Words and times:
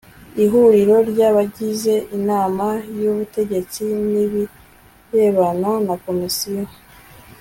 ihuriro 0.43 0.95
ry 1.09 1.19
abagize 1.29 1.93
inama 2.17 2.67
y 2.97 3.01
ubutegetsi 3.11 3.81
n 4.11 4.11
ibirebana 4.23 5.71
na 5.87 5.95
komisiyo 6.05 6.63